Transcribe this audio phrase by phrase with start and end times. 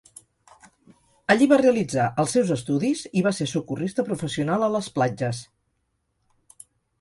[1.33, 5.45] Allí va realitzar els seus estudis i va ser socorrista professional a les platges.